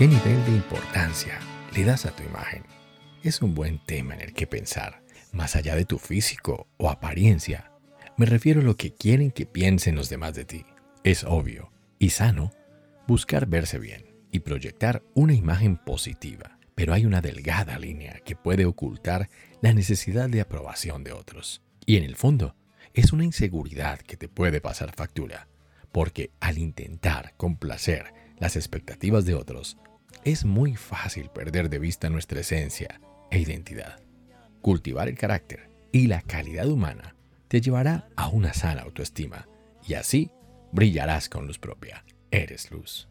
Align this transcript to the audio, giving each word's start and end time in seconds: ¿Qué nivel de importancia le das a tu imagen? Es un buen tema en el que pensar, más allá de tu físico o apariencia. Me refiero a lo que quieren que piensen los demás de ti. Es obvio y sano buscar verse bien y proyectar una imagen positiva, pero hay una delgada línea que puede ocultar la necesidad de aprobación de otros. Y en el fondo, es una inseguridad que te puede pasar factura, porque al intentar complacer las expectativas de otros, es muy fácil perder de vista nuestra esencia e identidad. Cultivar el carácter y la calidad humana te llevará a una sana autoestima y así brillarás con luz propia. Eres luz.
¿Qué 0.00 0.08
nivel 0.08 0.42
de 0.46 0.52
importancia 0.52 1.38
le 1.76 1.84
das 1.84 2.06
a 2.06 2.16
tu 2.16 2.22
imagen? 2.22 2.62
Es 3.22 3.42
un 3.42 3.54
buen 3.54 3.84
tema 3.84 4.14
en 4.14 4.22
el 4.22 4.32
que 4.32 4.46
pensar, 4.46 5.02
más 5.30 5.56
allá 5.56 5.76
de 5.76 5.84
tu 5.84 5.98
físico 5.98 6.68
o 6.78 6.88
apariencia. 6.88 7.70
Me 8.16 8.24
refiero 8.24 8.62
a 8.62 8.64
lo 8.64 8.78
que 8.78 8.94
quieren 8.94 9.30
que 9.30 9.44
piensen 9.44 9.96
los 9.96 10.08
demás 10.08 10.32
de 10.32 10.46
ti. 10.46 10.64
Es 11.04 11.22
obvio 11.24 11.70
y 11.98 12.08
sano 12.08 12.50
buscar 13.06 13.44
verse 13.44 13.78
bien 13.78 14.06
y 14.32 14.38
proyectar 14.38 15.02
una 15.12 15.34
imagen 15.34 15.76
positiva, 15.76 16.58
pero 16.74 16.94
hay 16.94 17.04
una 17.04 17.20
delgada 17.20 17.78
línea 17.78 18.20
que 18.24 18.36
puede 18.36 18.64
ocultar 18.64 19.28
la 19.60 19.74
necesidad 19.74 20.30
de 20.30 20.40
aprobación 20.40 21.04
de 21.04 21.12
otros. 21.12 21.60
Y 21.84 21.98
en 21.98 22.04
el 22.04 22.16
fondo, 22.16 22.56
es 22.94 23.12
una 23.12 23.26
inseguridad 23.26 23.98
que 23.98 24.16
te 24.16 24.30
puede 24.30 24.62
pasar 24.62 24.94
factura, 24.96 25.48
porque 25.92 26.30
al 26.40 26.56
intentar 26.56 27.34
complacer 27.36 28.14
las 28.38 28.56
expectativas 28.56 29.26
de 29.26 29.34
otros, 29.34 29.76
es 30.24 30.44
muy 30.44 30.76
fácil 30.76 31.30
perder 31.30 31.70
de 31.70 31.78
vista 31.78 32.10
nuestra 32.10 32.40
esencia 32.40 33.00
e 33.30 33.38
identidad. 33.38 34.00
Cultivar 34.60 35.08
el 35.08 35.16
carácter 35.16 35.70
y 35.92 36.06
la 36.06 36.22
calidad 36.22 36.68
humana 36.68 37.16
te 37.48 37.60
llevará 37.60 38.08
a 38.16 38.28
una 38.28 38.52
sana 38.52 38.82
autoestima 38.82 39.48
y 39.86 39.94
así 39.94 40.30
brillarás 40.72 41.28
con 41.28 41.46
luz 41.46 41.58
propia. 41.58 42.04
Eres 42.30 42.70
luz. 42.70 43.08